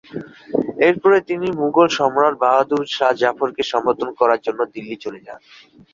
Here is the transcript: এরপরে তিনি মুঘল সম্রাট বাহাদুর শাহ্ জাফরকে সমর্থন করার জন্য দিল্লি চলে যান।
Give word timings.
এরপরে 0.87 1.17
তিনি 1.29 1.47
মুঘল 1.59 1.87
সম্রাট 1.97 2.33
বাহাদুর 2.43 2.83
শাহ্ 2.95 3.17
জাফরকে 3.21 3.63
সমর্থন 3.71 4.09
করার 4.19 4.39
জন্য 4.45 4.59
দিল্লি 4.73 4.95
চলে 5.03 5.19
যান। 5.25 5.39